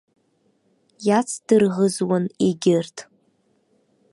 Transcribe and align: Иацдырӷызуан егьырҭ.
Иацдырӷызуан 1.07 2.25
егьырҭ. 2.47 2.97